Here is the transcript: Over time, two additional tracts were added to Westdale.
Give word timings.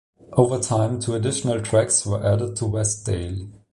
Over 0.33 0.57
time, 0.59 0.99
two 0.99 1.13
additional 1.13 1.61
tracts 1.61 2.07
were 2.07 2.25
added 2.25 2.55
to 2.55 2.63
Westdale. 2.65 3.51